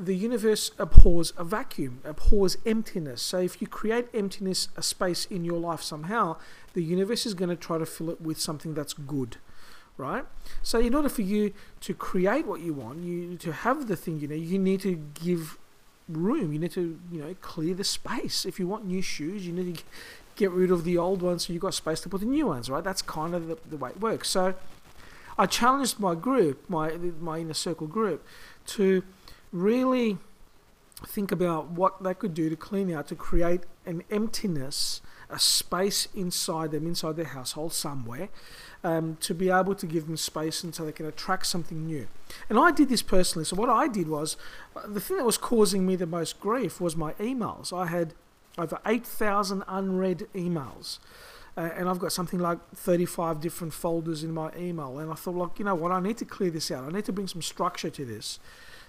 the 0.05 0.15
universe 0.15 0.71
abhors 0.79 1.33
a 1.37 1.45
vacuum, 1.45 2.01
abhors 2.05 2.57
emptiness. 2.65 3.23
So 3.23 3.39
if 3.39 3.61
you 3.61 3.67
create 3.67 4.07
emptiness, 4.15 4.69
a 4.77 4.83
space 4.83 5.27
in 5.27 5.45
your 5.45 5.59
life 5.59 5.83
somehow, 5.83 6.37
the 6.75 6.83
universe 6.83 7.27
is 7.27 7.35
going 7.35 7.51
to 7.51 7.57
try 7.57 7.79
to 7.79 7.87
fill 7.87 8.11
it 8.11 8.21
with 8.21 8.41
something 8.41 8.75
that's 8.75 8.93
good, 8.93 9.37
right? 9.97 10.25
So 10.63 10.79
in 10.81 10.95
order 10.95 11.09
for 11.09 11.23
you 11.23 11.53
to 11.81 11.95
create 11.95 12.47
what 12.47 12.61
you 12.61 12.75
want, 12.75 13.03
you 13.05 13.37
to 13.39 13.53
have 13.53 13.89
the 13.89 13.97
thing 13.97 14.21
you 14.21 14.29
know, 14.29 14.35
you 14.35 14.59
need 14.59 14.81
to 14.83 14.95
give 15.15 15.59
room. 16.09 16.53
You 16.53 16.59
need 16.59 16.73
to, 16.73 16.99
you 17.11 17.21
know, 17.21 17.35
clear 17.41 17.75
the 17.75 17.85
space. 17.85 18.45
If 18.45 18.59
you 18.59 18.67
want 18.67 18.87
new 18.87 19.03
shoes, 19.03 19.47
you 19.47 19.53
need 19.53 19.77
to 19.77 19.83
get 20.37 20.51
rid 20.51 20.71
of 20.71 20.85
the 20.85 20.97
old 20.99 21.23
ones 21.23 21.47
so 21.47 21.53
you've 21.53 21.63
got 21.63 21.75
space 21.75 22.01
to 22.01 22.09
put 22.09 22.21
the 22.21 22.27
new 22.27 22.47
ones, 22.47 22.71
right? 22.71 22.83
That's 22.83 23.03
kind 23.03 23.35
of 23.35 23.49
the, 23.49 23.59
the 23.69 23.77
way 23.77 23.91
it 23.91 24.01
works. 24.01 24.31
So 24.31 24.55
I 25.39 25.47
challenged 25.47 26.01
my 26.01 26.15
group, 26.15 26.69
my 26.69 26.93
my 27.21 27.39
inner 27.39 27.55
circle 27.55 27.87
group, 27.87 28.27
to 28.67 29.03
really 29.53 30.19
think 31.07 31.33
about 31.33 31.71
what 31.71 32.03
they 32.03 32.15
could 32.15 32.35
do 32.35 32.51
to 32.51 32.57
clean 32.57 32.93
out, 32.93 33.09
to 33.09 33.15
create 33.15 33.63
an 33.87 34.03
emptiness, 34.11 35.01
a 35.29 35.39
space 35.39 36.09
inside 36.15 36.71
them, 36.73 36.87
inside 36.87 37.17
their 37.17 37.27
household 37.27 37.73
somewhere, 37.73 38.29
um, 38.85 39.17
to 39.21 39.35
be 39.35 39.51
able 39.51 39.75
to 39.75 39.87
give 39.87 40.07
them 40.07 40.17
space 40.17 40.63
and 40.63 40.75
so 40.75 40.85
they 40.85 40.93
can 40.93 41.07
attract 41.07 41.47
something 41.47 41.87
new. 41.87 42.07
And 42.49 42.59
I 42.59 42.71
did 42.71 42.89
this 42.89 43.03
personally. 43.03 43.45
So, 43.45 43.57
what 43.57 43.69
I 43.69 43.89
did 43.89 44.09
was 44.09 44.37
the 44.87 45.01
thing 45.01 45.17
that 45.17 45.25
was 45.25 45.39
causing 45.39 45.87
me 45.87 45.97
the 45.97 46.07
most 46.07 46.41
grief 46.41 46.81
was 46.81 46.97
my 46.97 47.13
emails. 47.15 47.73
I 47.73 47.87
had 47.87 48.15
over 48.59 48.79
8,000 48.85 49.65
unread 49.69 50.27
emails. 50.35 50.99
Uh, 51.57 51.69
and 51.77 51.89
I've 51.89 51.99
got 51.99 52.13
something 52.13 52.39
like 52.39 52.59
35 52.75 53.41
different 53.41 53.75
folders 53.75 54.23
in 54.23 54.33
my 54.33 54.51
email. 54.57 54.99
And 54.99 55.11
I 55.11 55.15
thought, 55.15 55.35
like, 55.35 55.59
you 55.59 55.65
know 55.65 55.75
what, 55.75 55.91
I 55.93 56.01
need 56.01 56.17
to 56.19 56.25
clear 56.25 56.51
this 56.51 56.71
out. 56.71 56.85
I 56.85 56.91
need 56.91 57.05
to 57.07 57.13
bring 57.13 57.27
some 57.27 57.43
structure 57.43 57.91
to 57.91 58.05
this. 58.05 58.39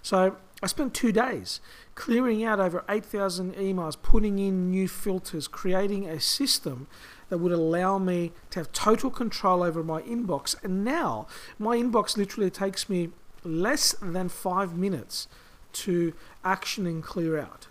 So 0.01 0.38
I 0.63 0.67
spent 0.67 0.93
two 0.93 1.12
days 1.12 1.60
clearing 1.96 2.43
out 2.43 2.60
over 2.60 2.84
8,000 2.88 3.55
emails, 3.55 4.00
putting 4.01 4.39
in 4.39 4.70
new 4.70 4.88
filters, 4.88 5.48
creating 5.48 6.08
a 6.08 6.20
system 6.20 6.88
that 7.29 7.39
would 7.39 7.51
allow 7.51 7.98
me 7.98 8.31
to 8.51 8.60
have 8.60 8.72
total 8.72 9.10
control 9.10 9.63
over 9.63 9.84
my 9.84 10.01
inbox. 10.01 10.62
And 10.63 10.84
now 10.84 11.27
my 11.58 11.77
inbox 11.77 12.17
literally 12.17 12.50
takes 12.50 12.89
me 12.89 13.10
less 13.43 13.96
than 14.01 14.29
five 14.29 14.77
minutes 14.77 15.27
to 15.74 16.13
action 16.43 16.86
and 16.86 17.01
clear 17.01 17.39
out. 17.39 17.67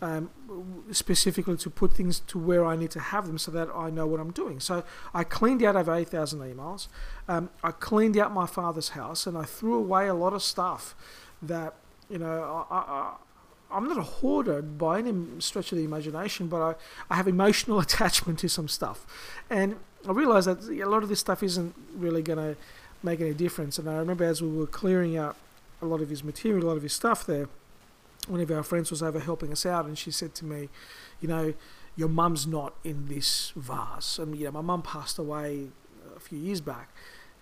Um, 0.00 0.30
specifically 0.90 1.56
to 1.58 1.70
put 1.70 1.92
things 1.92 2.18
to 2.18 2.36
where 2.36 2.64
I 2.64 2.74
need 2.74 2.90
to 2.90 2.98
have 2.98 3.28
them 3.28 3.38
so 3.38 3.52
that 3.52 3.68
I 3.72 3.88
know 3.88 4.04
what 4.04 4.18
I'm 4.18 4.32
doing. 4.32 4.58
So 4.58 4.82
I 5.14 5.22
cleaned 5.22 5.62
out 5.62 5.76
over 5.76 5.94
8,000 5.94 6.40
emails. 6.40 6.88
Um, 7.28 7.50
I 7.62 7.70
cleaned 7.70 8.18
out 8.18 8.34
my 8.34 8.46
father's 8.46 8.90
house 8.90 9.28
and 9.28 9.38
I 9.38 9.44
threw 9.44 9.76
away 9.76 10.08
a 10.08 10.14
lot 10.14 10.32
of 10.32 10.42
stuff 10.42 10.96
that 11.42 11.74
you 12.08 12.18
know 12.18 12.66
I, 12.70 12.76
I, 12.76 13.14
I'm 13.70 13.88
not 13.88 13.98
a 13.98 14.02
hoarder 14.02 14.62
by 14.62 14.98
any 14.98 15.14
stretch 15.40 15.72
of 15.72 15.78
the 15.78 15.84
imagination, 15.84 16.48
but 16.48 16.60
I, 16.62 16.74
I 17.10 17.16
have 17.16 17.28
emotional 17.28 17.80
attachment 17.86 18.38
to 18.40 18.48
some 18.48 18.68
stuff, 18.68 19.06
and 19.50 19.76
I 20.06 20.12
realised 20.12 20.48
that 20.48 20.68
a 20.68 20.88
lot 20.88 21.02
of 21.02 21.08
this 21.08 21.20
stuff 21.20 21.42
isn't 21.42 21.74
really 21.94 22.22
going 22.22 22.38
to 22.38 22.56
make 23.02 23.20
any 23.20 23.34
difference. 23.34 23.78
And 23.78 23.88
I 23.88 23.96
remember 23.96 24.24
as 24.24 24.42
we 24.42 24.48
were 24.48 24.66
clearing 24.66 25.16
out 25.16 25.36
a 25.80 25.86
lot 25.86 26.00
of 26.00 26.08
his 26.08 26.22
material, 26.22 26.64
a 26.64 26.68
lot 26.68 26.76
of 26.76 26.82
his 26.82 26.92
stuff 26.92 27.26
there, 27.26 27.48
one 28.28 28.40
of 28.40 28.50
our 28.50 28.62
friends 28.62 28.90
was 28.90 29.02
over 29.02 29.18
helping 29.20 29.50
us 29.52 29.66
out, 29.66 29.86
and 29.86 29.98
she 29.98 30.10
said 30.10 30.34
to 30.36 30.44
me, 30.44 30.68
"You 31.20 31.28
know, 31.28 31.54
your 31.96 32.08
mum's 32.08 32.46
not 32.46 32.74
in 32.84 33.08
this 33.08 33.52
vase. 33.56 34.18
And 34.18 34.36
you 34.36 34.46
know, 34.46 34.52
my 34.52 34.60
mum 34.60 34.82
passed 34.82 35.18
away 35.18 35.68
a 36.16 36.20
few 36.20 36.38
years 36.38 36.60
back, 36.60 36.90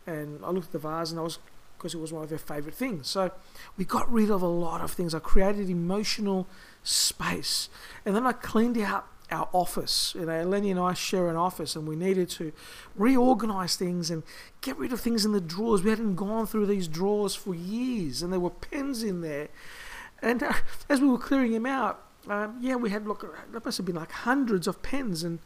and 0.06 0.44
I 0.44 0.50
looked 0.50 0.66
at 0.66 0.72
the 0.72 0.78
vase 0.78 1.10
and 1.10 1.20
I 1.20 1.22
was 1.22 1.38
because 1.80 1.94
it 1.94 1.98
was 1.98 2.12
one 2.12 2.22
of 2.22 2.28
her 2.28 2.36
favourite 2.36 2.74
things. 2.74 3.08
So 3.08 3.30
we 3.78 3.86
got 3.86 4.10
rid 4.12 4.30
of 4.30 4.42
a 4.42 4.46
lot 4.46 4.82
of 4.82 4.92
things. 4.92 5.14
I 5.14 5.18
created 5.18 5.70
emotional 5.70 6.46
space, 6.82 7.70
and 8.04 8.14
then 8.14 8.26
I 8.26 8.32
cleaned 8.32 8.76
out 8.76 9.06
our 9.30 9.48
office. 9.54 10.14
You 10.14 10.26
know, 10.26 10.42
Lenny 10.42 10.70
and 10.70 10.78
I 10.78 10.92
share 10.92 11.28
an 11.28 11.36
office, 11.36 11.74
and 11.74 11.88
we 11.88 11.96
needed 11.96 12.28
to 12.30 12.52
reorganize 12.96 13.76
things 13.76 14.10
and 14.10 14.22
get 14.60 14.76
rid 14.76 14.92
of 14.92 15.00
things 15.00 15.24
in 15.24 15.32
the 15.32 15.40
drawers. 15.40 15.82
We 15.82 15.88
hadn't 15.88 16.16
gone 16.16 16.46
through 16.46 16.66
these 16.66 16.86
drawers 16.86 17.34
for 17.34 17.54
years, 17.54 18.22
and 18.22 18.30
there 18.30 18.40
were 18.40 18.50
pens 18.50 19.02
in 19.02 19.22
there. 19.22 19.48
And 20.20 20.42
uh, 20.42 20.52
as 20.90 21.00
we 21.00 21.08
were 21.08 21.18
clearing 21.18 21.52
them 21.52 21.64
out, 21.64 22.04
um, 22.28 22.58
yeah, 22.60 22.76
we 22.76 22.90
had 22.90 23.06
look. 23.08 23.22
There 23.22 23.62
must 23.64 23.78
have 23.78 23.86
been 23.86 23.96
like 23.96 24.12
hundreds 24.12 24.66
of 24.66 24.82
pens, 24.82 25.22
and 25.22 25.38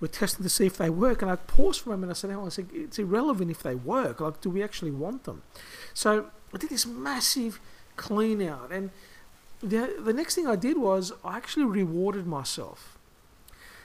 we're 0.00 0.08
testing 0.08 0.42
to 0.42 0.48
see 0.48 0.66
if 0.66 0.76
they 0.78 0.90
work. 0.90 1.22
And 1.22 1.30
I 1.30 1.36
paused 1.36 1.82
for 1.82 1.92
a 1.92 1.96
minute. 1.96 2.12
I 2.12 2.14
said, 2.14 2.30
"Oh, 2.30 2.46
I 2.46 2.48
said 2.48 2.68
it's 2.72 2.98
irrelevant 2.98 3.50
if 3.50 3.62
they 3.62 3.74
work. 3.74 4.20
Like, 4.20 4.40
do 4.40 4.50
we 4.50 4.62
actually 4.62 4.90
want 4.90 5.24
them?" 5.24 5.42
So 5.94 6.30
I 6.54 6.58
did 6.58 6.70
this 6.70 6.86
massive 6.86 7.60
clean 7.96 8.42
out, 8.42 8.72
and 8.72 8.90
the 9.62 9.94
the 9.98 10.12
next 10.12 10.34
thing 10.34 10.46
I 10.46 10.56
did 10.56 10.78
was 10.78 11.12
I 11.24 11.36
actually 11.36 11.66
rewarded 11.66 12.26
myself. 12.26 12.98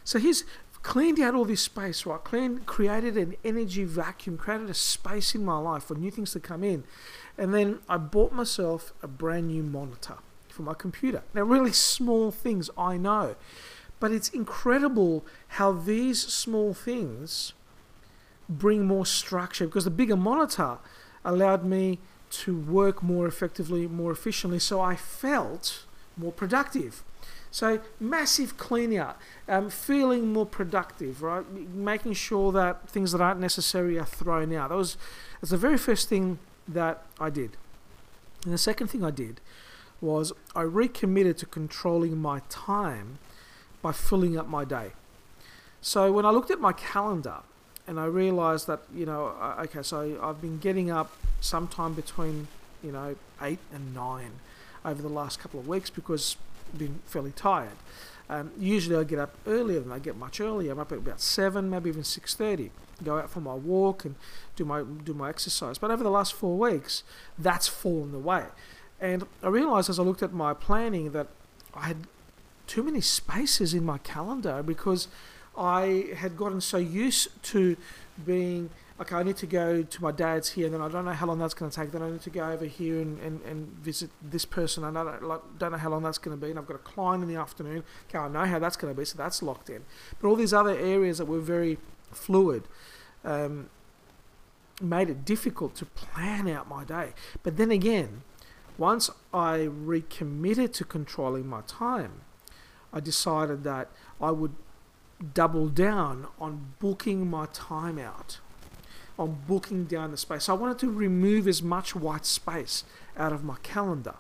So 0.04 0.20
he's 0.20 0.46
cleaned 0.84 1.20
out 1.20 1.34
all 1.34 1.46
this 1.46 1.64
space, 1.64 2.06
right? 2.06 2.24
Cleaned, 2.24 2.68
created 2.68 3.18
an 3.18 3.36
energy 3.44 3.84
vacuum, 3.84 4.38
created 4.38 4.70
a 4.70 4.74
space 4.74 5.34
in 5.34 5.44
my 5.44 5.58
life 5.58 5.86
for 5.86 5.96
new 5.96 6.12
things 6.12 6.32
to 6.34 6.40
come 6.40 6.64
in, 6.64 6.84
and 7.38 7.54
then 7.54 7.80
I 7.90 7.98
bought 7.98 8.32
myself 8.32 8.94
a 9.02 9.08
brand 9.08 9.48
new 9.48 9.64
monitor 9.64 10.18
for 10.48 10.62
my 10.62 10.74
computer. 10.74 11.24
Now, 11.34 11.42
really 11.42 11.74
small 11.74 12.32
things, 12.32 12.70
I 12.78 12.98
know, 12.98 13.36
but 14.00 14.12
it's 14.12 14.30
incredible 14.30 15.26
how 15.50 15.72
these 15.72 16.22
small 16.22 16.74
things 16.74 17.54
bring 18.48 18.86
more 18.86 19.06
structure 19.06 19.66
because 19.66 19.86
the 19.86 19.92
bigger 19.92 20.16
monitor 20.16 20.78
allowed 21.24 21.66
me 21.66 22.00
to 22.30 22.58
work 22.58 23.02
more 23.02 23.28
effectively, 23.28 23.88
more 23.88 24.12
efficiently, 24.12 24.60
so 24.60 24.82
I 24.82 24.96
felt 24.96 25.86
more 26.18 26.32
productive. 26.32 27.04
So 27.52 27.80
massive 28.00 28.58
clean 28.58 28.98
out, 28.98 29.18
um, 29.48 29.70
feeling 29.70 30.34
more 30.34 30.46
productive, 30.46 31.22
right? 31.24 31.50
Making 31.50 32.14
sure 32.14 32.52
that 32.52 32.90
things 32.90 33.14
that 33.14 33.22
aren't 33.22 33.40
necessary 33.40 33.98
are 33.98 34.06
thrown 34.06 34.54
out. 34.54 34.70
That 34.70 34.76
was 34.76 34.98
that's 35.40 35.52
the 35.52 35.58
very 35.58 35.78
first 35.78 36.10
thing 36.10 36.40
that 36.68 37.06
I 37.20 37.30
did. 37.30 37.56
And 38.44 38.54
the 38.54 38.58
second 38.58 38.88
thing 38.88 39.04
I 39.06 39.12
did 39.12 39.40
was 40.02 40.34
I 40.54 40.64
recommitted 40.64 41.38
to 41.40 41.46
controlling 41.46 42.18
my 42.18 42.42
time 42.50 43.20
by 43.86 43.92
filling 43.92 44.36
up 44.36 44.48
my 44.48 44.66
day. 44.66 44.94
So 45.80 46.12
when 46.12 46.26
I 46.26 46.32
looked 46.32 46.50
at 46.50 46.60
my 46.60 46.74
calendar 46.74 47.42
and 47.86 48.00
I 48.00 48.06
realized 48.06 48.66
that, 48.66 48.80
you 48.92 49.06
know, 49.06 49.28
okay, 49.60 49.84
so 49.84 50.18
I've 50.24 50.42
been 50.42 50.58
getting 50.58 50.90
up 50.90 51.12
sometime 51.40 51.94
between, 51.94 52.48
you 52.84 52.92
know, 52.92 53.16
8 53.40 53.60
and 53.72 53.94
9 53.94 54.32
over 54.86 55.04
the 55.04 55.10
last 55.20 55.40
couple 55.40 55.60
of 55.60 55.68
weeks 55.68 55.92
because 55.92 56.36
I've 56.74 56.80
been 56.80 57.00
fairly 57.06 57.30
tired. 57.30 57.78
Um, 58.28 58.50
usually 58.58 58.96
I 58.96 59.04
get 59.04 59.20
up 59.20 59.36
earlier 59.46 59.82
than 59.82 59.92
I 59.92 60.00
get 60.00 60.18
much 60.18 60.42
earlier. 60.42 60.72
I'm 60.72 60.80
up 60.80 60.92
at 60.92 60.98
about 60.98 61.22
7, 61.22 61.70
maybe 61.70 61.90
even 61.90 62.02
6.30 62.02 62.72
go 63.04 63.18
out 63.20 63.30
for 63.30 63.42
my 63.42 63.54
walk 63.54 64.06
and 64.06 64.16
do 64.56 64.64
my 64.64 64.82
do 64.82 65.14
my 65.14 65.28
exercise. 65.28 65.78
But 65.78 65.92
over 65.92 66.02
the 66.02 66.10
last 66.10 66.34
four 66.34 66.58
weeks, 66.58 67.04
that's 67.38 67.68
fallen 67.68 68.16
away. 68.16 68.46
And 69.02 69.28
I 69.44 69.50
realized 69.50 69.90
as 69.90 70.00
I 70.00 70.04
looked 70.04 70.24
at 70.24 70.32
my 70.32 70.54
planning 70.54 71.12
that 71.12 71.28
I 71.74 71.88
had 71.88 72.08
too 72.68 72.84
many 72.84 73.02
spaces 73.02 73.74
in 73.74 73.86
my 73.86 73.98
calendar 74.00 74.64
because 74.64 75.08
I 75.58 76.08
had 76.18 76.36
gotten 76.36 76.62
so 76.62 76.78
used 76.78 77.42
to 77.44 77.78
being 78.26 78.70
okay, 79.00 79.16
I 79.16 79.24
need 79.24 79.38
to 79.38 79.46
go 79.46 79.84
to 79.84 80.02
my 80.02 80.12
dad's 80.12 80.52
here, 80.52 80.66
and 80.66 80.74
then 80.74 80.82
I 80.82 80.88
don't 80.88 81.06
know 81.06 81.12
how 81.12 81.26
long 81.26 81.40
that's 81.40 81.54
going 81.54 81.70
to 81.70 81.76
take. 81.76 81.92
Then 81.92 82.02
I 82.02 82.10
need 82.10 82.22
to 82.22 82.30
go 82.30 82.50
over 82.50 82.66
here 82.66 83.02
and, 83.02 83.20
and, 83.20 83.42
and 83.42 83.68
visit 83.68 84.10
this 84.22 84.46
person. 84.46 84.84
I 84.84 84.92
don't, 84.92 85.60
don't 85.60 85.72
know 85.72 85.78
how 85.78 85.90
long 85.90 86.04
that's 86.04 86.18
going 86.18 86.38
to 86.38 86.44
be, 86.44 86.50
and 86.50 86.58
I've 86.58 86.68
got 86.68 86.76
a 86.76 86.80
client 86.80 87.22
in 87.22 87.30
the 87.30 87.36
afternoon. 87.36 87.84
Okay, 88.10 88.18
I 88.18 88.30
know 88.30 88.46
how 88.46 88.60
that's 88.60 88.78
going 88.78 88.94
to 88.94 88.98
be, 88.98 89.06
so 89.06 89.18
that's 89.18 89.44
locked 89.44 89.70
in. 89.70 89.84
But 90.20 90.28
all 90.28 90.36
these 90.36 90.54
other 90.54 90.78
areas 90.78 91.18
that 91.18 91.26
were 91.26 91.40
very 91.40 91.78
fluid 92.12 92.64
um, 93.26 93.70
made 94.82 95.10
it 95.10 95.26
difficult 95.26 95.76
to 95.76 95.86
plan 95.86 96.48
out 96.48 96.70
my 96.70 96.86
day. 96.86 97.14
But 97.44 97.58
then 97.58 97.72
again, 97.72 98.22
once 98.78 99.10
I 99.34 99.64
recommitted 99.64 100.74
to 100.76 100.86
controlling 100.86 101.48
my 101.48 101.62
time, 101.68 102.22
I 102.96 103.02
decided 103.02 103.64
that 103.66 103.90
I 104.22 104.32
would 104.32 104.56
double 105.34 105.68
down 105.68 106.28
on 106.40 106.74
booking 106.80 107.30
my 107.30 107.48
time 107.48 108.00
out, 108.00 108.40
on 109.20 109.38
booking 109.48 109.86
down 109.86 110.12
the 110.12 110.18
space. 110.18 110.50
I 110.50 110.54
wanted 110.54 110.80
to 110.80 110.90
remove 110.90 111.48
as 111.48 111.62
much 111.62 111.96
white 111.96 112.26
space 112.26 112.86
out 113.18 113.34
of 113.34 113.44
my 113.44 113.58
calendar. 113.64 114.16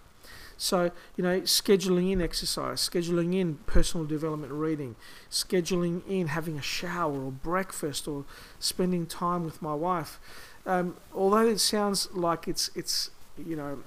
So, 0.58 0.91
you 1.17 1.24
know, 1.24 1.41
scheduling 1.41 2.12
in 2.12 2.22
exercise, 2.22 2.88
scheduling 2.88 3.36
in 3.36 3.55
personal 3.65 4.05
development 4.05 4.53
reading, 4.53 4.96
scheduling 5.29 6.01
in 6.08 6.27
having 6.27 6.58
a 6.58 6.62
shower 6.62 7.25
or 7.25 7.32
breakfast 7.32 8.08
or 8.08 8.24
spending 8.60 9.05
time 9.05 9.44
with 9.44 9.62
my 9.62 9.74
wife. 9.74 10.20
Um, 10.65 10.96
although 11.13 11.46
it 11.46 11.60
sounds 11.60 12.10
like 12.13 12.48
it's, 12.48 12.72
it's 12.74 13.12
you 13.38 13.55
know, 13.55 13.79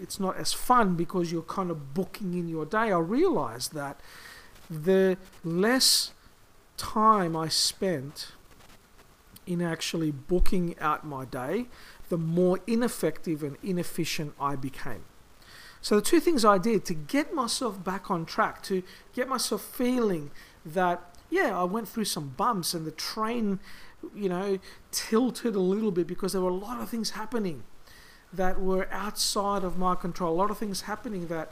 it's 0.00 0.20
not 0.20 0.36
as 0.36 0.52
fun 0.52 0.94
because 0.94 1.32
you're 1.32 1.42
kind 1.42 1.70
of 1.70 1.94
booking 1.94 2.34
in 2.34 2.48
your 2.48 2.64
day. 2.64 2.92
I 2.92 2.98
realized 2.98 3.74
that 3.74 4.00
the 4.70 5.16
less 5.44 6.12
time 6.76 7.36
I 7.36 7.48
spent 7.48 8.32
in 9.46 9.62
actually 9.62 10.10
booking 10.10 10.78
out 10.78 11.06
my 11.06 11.24
day, 11.24 11.66
the 12.08 12.18
more 12.18 12.60
ineffective 12.66 13.42
and 13.42 13.56
inefficient 13.62 14.34
I 14.40 14.56
became. 14.56 15.04
So, 15.80 15.96
the 15.96 16.02
two 16.02 16.20
things 16.20 16.44
I 16.44 16.58
did 16.58 16.84
to 16.86 16.94
get 16.94 17.34
myself 17.34 17.82
back 17.82 18.10
on 18.10 18.26
track, 18.26 18.62
to 18.64 18.82
get 19.14 19.28
myself 19.28 19.62
feeling 19.62 20.30
that, 20.66 21.14
yeah, 21.30 21.58
I 21.58 21.64
went 21.64 21.88
through 21.88 22.06
some 22.06 22.30
bumps 22.30 22.74
and 22.74 22.84
the 22.84 22.90
train, 22.90 23.60
you 24.14 24.28
know, 24.28 24.58
tilted 24.90 25.54
a 25.54 25.60
little 25.60 25.92
bit 25.92 26.06
because 26.06 26.32
there 26.32 26.42
were 26.42 26.50
a 26.50 26.54
lot 26.54 26.80
of 26.80 26.88
things 26.88 27.10
happening 27.10 27.62
that 28.32 28.60
were 28.60 28.88
outside 28.90 29.64
of 29.64 29.78
my 29.78 29.94
control. 29.94 30.34
A 30.34 30.36
lot 30.36 30.50
of 30.50 30.58
things 30.58 30.82
happening 30.82 31.28
that 31.28 31.50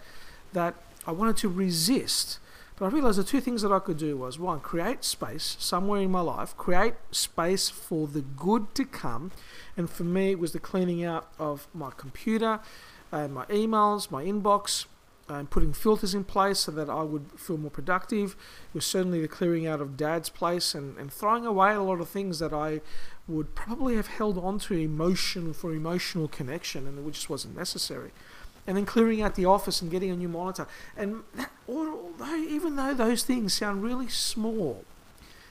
that 0.52 0.74
I 1.06 1.12
wanted 1.12 1.36
to 1.38 1.48
resist. 1.48 2.38
But 2.76 2.86
I 2.86 2.88
realized 2.88 3.18
the 3.18 3.24
two 3.24 3.40
things 3.40 3.62
that 3.62 3.72
I 3.72 3.78
could 3.78 3.96
do 3.96 4.18
was 4.18 4.38
one, 4.38 4.60
create 4.60 5.02
space 5.02 5.56
somewhere 5.58 6.02
in 6.02 6.10
my 6.10 6.20
life, 6.20 6.54
create 6.58 6.94
space 7.10 7.70
for 7.70 8.06
the 8.06 8.20
good 8.20 8.74
to 8.74 8.84
come. 8.84 9.32
And 9.76 9.88
for 9.88 10.04
me, 10.04 10.32
it 10.32 10.38
was 10.38 10.52
the 10.52 10.58
cleaning 10.58 11.02
out 11.02 11.26
of 11.38 11.68
my 11.72 11.90
computer, 11.96 12.60
and 13.10 13.32
my 13.32 13.46
emails, 13.46 14.10
my 14.10 14.24
inbox, 14.24 14.84
and 15.28 15.48
putting 15.48 15.72
filters 15.72 16.14
in 16.14 16.24
place 16.24 16.60
so 16.60 16.72
that 16.72 16.90
I 16.90 17.02
would 17.02 17.32
feel 17.36 17.56
more 17.56 17.70
productive. 17.70 18.36
It 18.68 18.74
was 18.74 18.86
certainly 18.86 19.20
the 19.20 19.28
clearing 19.28 19.66
out 19.66 19.80
of 19.80 19.96
dad's 19.96 20.28
place 20.28 20.74
and, 20.74 20.96
and 20.98 21.12
throwing 21.12 21.46
away 21.46 21.72
a 21.72 21.82
lot 21.82 22.00
of 22.00 22.08
things 22.08 22.38
that 22.40 22.52
I 22.52 22.80
would 23.28 23.54
probably 23.54 23.96
have 23.96 24.06
held 24.06 24.38
on 24.38 24.58
to 24.60 24.74
emotion 24.74 25.52
for 25.52 25.72
emotional 25.72 26.28
connection 26.28 26.86
and 26.86 27.04
which 27.04 27.16
just 27.16 27.30
wasn't 27.30 27.56
necessary. 27.56 28.10
And 28.66 28.76
then 28.76 28.86
clearing 28.86 29.22
out 29.22 29.34
the 29.34 29.44
office 29.44 29.80
and 29.80 29.90
getting 29.90 30.10
a 30.10 30.16
new 30.16 30.28
monitor. 30.28 30.66
And 30.96 31.22
that, 31.34 31.50
although, 31.68 32.36
even 32.36 32.76
though 32.76 32.94
those 32.94 33.22
things 33.22 33.54
sound 33.54 33.82
really 33.82 34.08
small, 34.08 34.84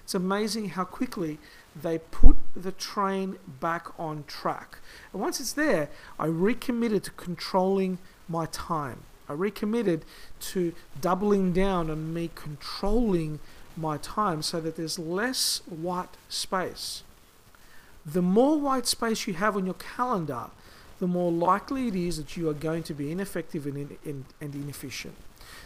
it's 0.04 0.14
amazing 0.14 0.70
how 0.70 0.84
quickly 0.84 1.40
they 1.76 1.98
put 1.98 2.36
the 2.56 2.72
train 2.72 3.38
back 3.60 3.88
on 4.00 4.24
track. 4.28 4.80
And 5.12 5.22
once 5.22 5.40
it's 5.40 5.54
there, 5.54 5.90
I 6.20 6.28
recommitted 6.28 7.04
to 7.06 7.12
controlling 7.12 7.98
my 8.30 8.46
time. 8.48 9.04
I 9.28 9.34
recommitted 9.34 10.06
to 10.40 10.74
doubling 11.02 11.54
down 11.54 11.90
on 11.90 12.14
me 12.14 12.30
controlling 12.36 13.40
my 13.76 13.98
time 13.98 14.42
so 14.42 14.62
that 14.62 14.76
there's 14.76 15.00
less 15.00 15.62
white 15.68 16.18
space. 16.30 17.04
The 18.06 18.22
more 18.22 18.60
white 18.60 18.86
space 18.86 19.28
you 19.28 19.34
have 19.34 19.58
on 19.58 19.66
your 19.66 19.76
calendar, 19.76 20.48
the 21.00 21.08
more 21.08 21.32
likely 21.32 21.88
it 21.88 21.96
is 21.96 22.18
that 22.18 22.38
you 22.38 22.50
are 22.50 22.54
going 22.54 22.84
to 22.84 22.94
be 22.94 23.12
ineffective 23.12 23.66
and, 23.66 23.78
in, 23.78 23.98
in, 24.06 24.26
and 24.40 24.56
inefficient. 24.56 25.16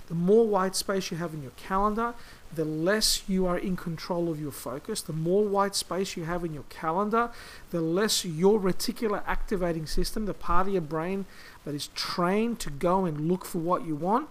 The 0.08 0.16
more 0.16 0.48
white 0.48 0.76
space 0.76 1.12
you 1.12 1.18
have 1.18 1.34
in 1.34 1.44
your 1.44 1.52
calendar, 1.52 2.16
the 2.54 2.66
less 2.66 3.24
you 3.28 3.46
are 3.46 3.58
in 3.58 3.76
control 3.76 4.30
of 4.30 4.42
your 4.42 4.52
focus. 4.52 5.02
The 5.02 5.14
more 5.14 5.44
white 5.44 5.76
space 5.76 6.18
you 6.18 6.24
have 6.24 6.44
in 6.44 6.54
your 6.54 6.64
calendar, 6.70 7.30
the 7.70 7.82
less 7.82 8.26
your 8.26 8.60
reticular 8.60 9.22
activating 9.28 9.86
system, 9.86 10.26
the 10.26 10.34
part 10.34 10.68
of 10.68 10.74
your 10.74 10.82
brain 10.82 11.26
that 11.64 11.76
is 11.76 11.88
trained 11.94 12.60
to 12.62 12.70
go 12.70 13.06
and 13.06 13.28
look 13.28 13.46
for 13.46 13.60
what 13.60 13.86
you 13.86 13.96
want, 13.96 14.30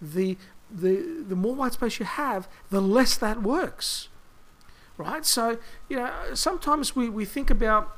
the 0.00 0.36
the 0.72 1.24
the 1.28 1.36
more 1.36 1.54
white 1.54 1.74
space 1.74 1.98
you 1.98 2.06
have, 2.06 2.48
the 2.70 2.80
less 2.80 3.16
that 3.16 3.42
works. 3.42 4.08
Right? 5.00 5.24
So, 5.24 5.56
you 5.88 5.96
know, 5.96 6.12
sometimes 6.34 6.94
we, 6.94 7.08
we 7.08 7.24
think 7.24 7.48
about 7.48 7.96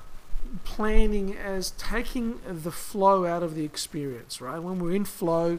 planning 0.62 1.36
as 1.36 1.72
taking 1.72 2.38
the 2.46 2.70
flow 2.70 3.26
out 3.26 3.42
of 3.42 3.56
the 3.56 3.64
experience, 3.64 4.40
right? 4.40 4.62
When 4.62 4.78
we're 4.78 4.94
in 4.94 5.04
flow, 5.04 5.58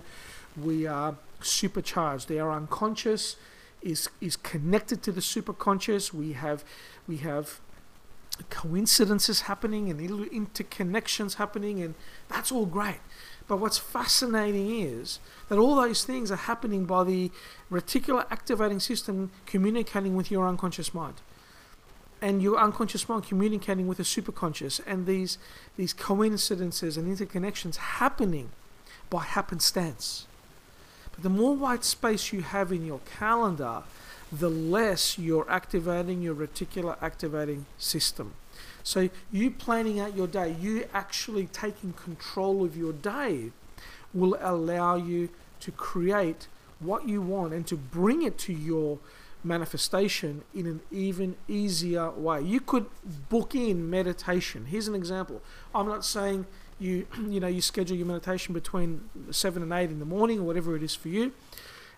we 0.55 0.87
are 0.87 1.15
supercharged. 1.41 2.31
Our 2.31 2.49
unconscious 2.49 3.35
is 3.81 4.09
is 4.21 4.37
connected 4.37 5.03
to 5.03 5.11
the 5.11 5.19
superconscious. 5.19 6.13
We 6.13 6.31
have 6.31 6.63
we 7.07 7.17
have 7.17 7.59
coincidences 8.49 9.41
happening 9.41 9.89
and 9.89 9.99
interconnections 9.99 11.35
happening, 11.35 11.81
and 11.81 11.95
that's 12.29 12.53
all 12.53 12.65
great. 12.65 13.01
But 13.47 13.57
what's 13.57 13.77
fascinating 13.77 14.79
is 14.79 15.19
that 15.49 15.57
all 15.57 15.75
those 15.75 16.05
things 16.05 16.31
are 16.31 16.37
happening 16.37 16.85
by 16.85 17.03
the 17.03 17.31
reticular 17.69 18.25
activating 18.31 18.79
system 18.79 19.31
communicating 19.45 20.15
with 20.15 20.31
your 20.31 20.47
unconscious 20.47 20.93
mind. 20.93 21.15
And 22.23 22.41
your 22.41 22.57
unconscious 22.57 23.09
mind 23.09 23.25
communicating 23.25 23.85
with 23.85 23.97
the 23.97 24.03
superconscious, 24.05 24.79
and 24.87 25.05
these, 25.05 25.37
these 25.75 25.91
coincidences 25.91 26.95
and 26.95 27.05
interconnections 27.05 27.75
happening 27.75 28.51
by 29.09 29.23
happenstance. 29.23 30.25
But 31.11 31.23
the 31.23 31.29
more 31.29 31.53
white 31.53 31.83
space 31.83 32.31
you 32.31 32.41
have 32.41 32.71
in 32.71 32.85
your 32.85 33.01
calendar, 33.19 33.83
the 34.31 34.49
less 34.49 35.19
you're 35.19 35.49
activating 35.49 36.21
your 36.21 36.33
reticular 36.33 36.95
activating 37.01 37.65
system. 37.77 38.35
So 38.83 39.09
you 39.29 39.51
planning 39.51 39.99
out 39.99 40.15
your 40.15 40.27
day, 40.27 40.55
you 40.61 40.87
actually 40.93 41.47
taking 41.47 41.91
control 41.91 42.63
of 42.63 42.77
your 42.77 42.93
day 42.93 43.51
will 44.13 44.37
allow 44.39 44.95
you 44.95 45.27
to 45.59 45.71
create 45.71 46.47
what 46.79 47.05
you 47.07 47.21
want 47.21 47.53
and 47.53 47.67
to 47.67 47.75
bring 47.75 48.21
it 48.23 48.37
to 48.37 48.53
your 48.53 48.99
manifestation 49.43 50.43
in 50.53 50.65
an 50.65 50.81
even 50.91 51.35
easier 51.47 52.11
way. 52.11 52.41
You 52.41 52.59
could 52.59 52.87
book 53.29 53.55
in 53.55 53.89
meditation. 53.89 54.65
Here's 54.65 54.87
an 54.87 54.95
example. 54.95 55.41
I'm 55.75 55.87
not 55.87 56.05
saying 56.05 56.45
you 56.79 57.07
you 57.29 57.39
know 57.39 57.47
you 57.47 57.61
schedule 57.61 57.97
your 57.97 58.07
meditation 58.07 58.53
between 58.53 59.09
7 59.31 59.61
and 59.63 59.71
8 59.71 59.89
in 59.89 59.99
the 59.99 60.05
morning 60.05 60.39
or 60.39 60.43
whatever 60.43 60.75
it 60.75 60.83
is 60.83 60.95
for 60.95 61.09
you 61.09 61.31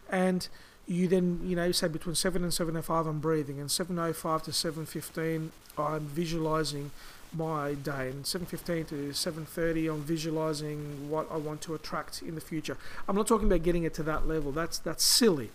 and 0.10 0.48
you 0.88 1.08
then 1.08 1.42
you 1.44 1.56
know 1.56 1.72
say 1.72 1.88
between 1.88 2.16
7 2.16 2.44
and 2.44 2.52
7.05 2.52 3.08
I'm 3.08 3.20
breathing 3.20 3.60
and 3.60 3.70
7.05 3.70 4.44
to 4.44 4.52
7.15 4.52 5.50
I'm 5.78 6.08
visualizing 6.08 6.92
my 7.34 7.74
day 7.74 8.10
and 8.10 8.24
7.15 8.24 8.88
to 8.90 8.96
7.30 9.10 9.92
I'm 9.92 10.04
visualizing 10.04 11.10
what 11.10 11.28
I 11.32 11.38
want 11.38 11.62
to 11.62 11.74
attract 11.74 12.22
in 12.22 12.36
the 12.36 12.42
future 12.42 12.78
I'm 13.08 13.16
not 13.16 13.28
talking 13.28 13.48
about 13.48 13.64
getting 13.64 13.84
it 13.84 13.94
to 13.96 14.04
that 14.04 14.28
level 14.28 14.52
that's 14.52 14.78
that's 14.78 15.04
silly 15.04 15.52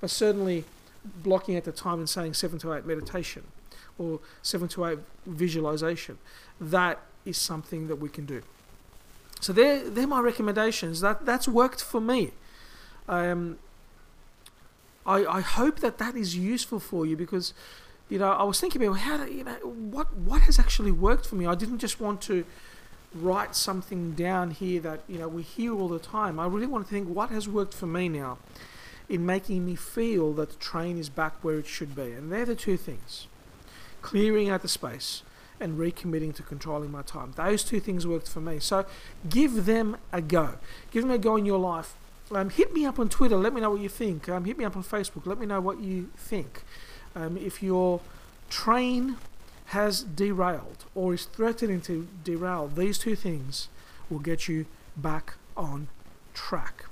but 0.00 0.10
certainly 0.10 0.64
blocking 1.04 1.56
at 1.56 1.64
the 1.64 1.72
time 1.72 1.98
and 1.98 2.08
saying 2.08 2.34
7 2.34 2.58
to 2.60 2.72
8 2.74 2.86
meditation 2.86 3.44
or 3.98 4.20
7 4.42 4.68
to 4.68 4.84
8 4.86 4.98
visualization. 5.26 6.18
That 6.60 7.00
is 7.24 7.36
something 7.36 7.88
that 7.88 7.96
we 7.96 8.08
can 8.08 8.26
do. 8.26 8.42
So 9.40 9.52
they're, 9.52 9.88
they're 9.88 10.06
my 10.06 10.20
recommendations. 10.20 11.00
That 11.00 11.26
that's 11.26 11.48
worked 11.48 11.82
for 11.82 12.00
me. 12.00 12.30
Um, 13.08 13.58
I, 15.04 15.24
I 15.26 15.40
hope 15.40 15.80
that 15.80 15.98
that 15.98 16.14
is 16.14 16.36
useful 16.36 16.78
for 16.78 17.04
you 17.04 17.16
because 17.16 17.52
you 18.08 18.20
know 18.20 18.30
I 18.30 18.44
was 18.44 18.60
thinking 18.60 18.84
about 18.84 18.98
how 18.98 19.16
to, 19.24 19.32
you 19.32 19.42
know 19.42 19.54
what 19.54 20.14
what 20.16 20.42
has 20.42 20.60
actually 20.60 20.92
worked 20.92 21.26
for 21.26 21.34
me. 21.34 21.46
I 21.46 21.56
didn't 21.56 21.78
just 21.78 22.00
want 22.00 22.20
to 22.22 22.44
write 23.14 23.56
something 23.56 24.12
down 24.12 24.52
here 24.52 24.80
that 24.80 25.00
you 25.08 25.18
know 25.18 25.26
we 25.26 25.42
hear 25.42 25.74
all 25.74 25.88
the 25.88 25.98
time. 25.98 26.38
I 26.38 26.46
really 26.46 26.66
want 26.66 26.86
to 26.86 26.90
think 26.92 27.08
what 27.08 27.30
has 27.30 27.48
worked 27.48 27.74
for 27.74 27.86
me 27.86 28.08
now 28.08 28.38
in 29.12 29.26
making 29.26 29.64
me 29.64 29.74
feel 29.74 30.32
that 30.34 30.50
the 30.50 30.56
train 30.56 30.98
is 30.98 31.08
back 31.08 31.34
where 31.42 31.58
it 31.58 31.66
should 31.66 31.94
be. 31.94 32.12
And 32.12 32.32
they're 32.32 32.46
the 32.46 32.54
two 32.54 32.76
things. 32.76 33.26
Clearing 34.00 34.48
out 34.48 34.62
the 34.62 34.68
space 34.68 35.22
and 35.60 35.78
recommitting 35.78 36.34
to 36.34 36.42
controlling 36.42 36.90
my 36.90 37.02
time. 37.02 37.32
Those 37.36 37.62
two 37.62 37.78
things 37.78 38.06
worked 38.06 38.28
for 38.28 38.40
me. 38.40 38.58
So 38.58 38.84
give 39.28 39.66
them 39.66 39.96
a 40.12 40.20
go. 40.20 40.54
Give 40.90 41.02
them 41.02 41.12
a 41.12 41.18
go 41.18 41.36
in 41.36 41.46
your 41.46 41.58
life 41.58 41.94
um, 42.34 42.50
hit 42.50 42.72
me 42.72 42.84
up 42.86 42.98
on 42.98 43.08
Twitter. 43.08 43.36
Let 43.36 43.52
me 43.52 43.60
know 43.60 43.70
what 43.70 43.80
you 43.80 43.88
think. 43.88 44.28
Um, 44.28 44.44
hit 44.44 44.56
me 44.56 44.64
up 44.64 44.76
on 44.76 44.82
Facebook. 44.82 45.26
Let 45.26 45.38
me 45.38 45.46
know 45.46 45.60
what 45.60 45.80
you 45.80 46.10
think. 46.16 46.62
Um, 47.14 47.36
if 47.36 47.62
your 47.62 48.00
train 48.48 49.16
has 49.66 50.02
derailed 50.02 50.84
or 50.94 51.14
is 51.14 51.24
threatening 51.26 51.80
to 51.82 52.08
derail, 52.24 52.68
these 52.68 52.98
two 52.98 53.16
things 53.16 53.68
will 54.08 54.18
get 54.18 54.48
you 54.48 54.66
back 54.96 55.34
on 55.56 55.88
track. 56.34 56.86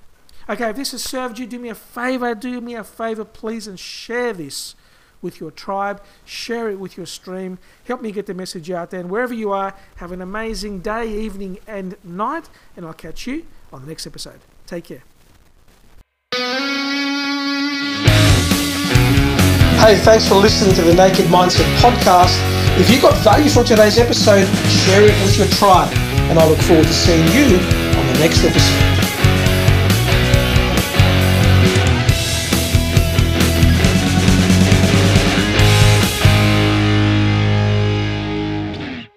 Okay, 0.48 0.70
if 0.70 0.76
this 0.76 0.92
has 0.92 1.02
served 1.02 1.38
you, 1.38 1.46
do 1.46 1.58
me 1.58 1.68
a 1.68 1.74
favor. 1.74 2.34
Do 2.34 2.60
me 2.60 2.74
a 2.74 2.84
favor, 2.84 3.24
please, 3.24 3.66
and 3.66 3.78
share 3.78 4.32
this 4.32 4.74
with 5.22 5.40
your 5.40 5.50
tribe. 5.50 6.02
Share 6.24 6.70
it 6.70 6.78
with 6.78 6.96
your 6.96 7.06
stream. 7.06 7.58
Help 7.84 8.02
me 8.02 8.10
get 8.10 8.26
the 8.26 8.34
message 8.34 8.70
out 8.70 8.90
there. 8.90 9.00
And 9.00 9.10
wherever 9.10 9.34
you 9.34 9.52
are, 9.52 9.74
have 9.96 10.12
an 10.12 10.20
amazing 10.20 10.80
day, 10.80 11.08
evening, 11.08 11.58
and 11.66 11.96
night. 12.02 12.48
And 12.76 12.86
I'll 12.86 12.94
catch 12.94 13.26
you 13.26 13.46
on 13.72 13.82
the 13.82 13.88
next 13.88 14.06
episode. 14.06 14.40
Take 14.66 14.84
care. 14.84 15.02
Hey, 19.80 19.96
thanks 19.96 20.28
for 20.28 20.34
listening 20.34 20.74
to 20.74 20.82
the 20.82 20.94
Naked 20.94 21.26
Mindset 21.26 21.64
podcast. 21.78 22.38
If 22.78 22.90
you 22.90 23.00
got 23.00 23.16
value 23.24 23.48
from 23.48 23.64
today's 23.64 23.98
episode, 23.98 24.46
share 24.68 25.02
it 25.02 25.22
with 25.22 25.38
your 25.38 25.48
tribe. 25.48 25.92
And 26.28 26.38
I 26.38 26.46
look 26.46 26.58
forward 26.58 26.86
to 26.86 26.92
seeing 26.92 27.26
you 27.28 27.56
on 27.98 28.06
the 28.12 28.18
next 28.20 28.44
episode. 28.44 28.99